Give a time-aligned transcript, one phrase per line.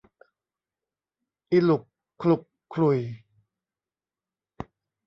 [1.51, 1.83] อีหลุก
[2.21, 2.41] ขลุก
[2.73, 2.99] ขลุ่ย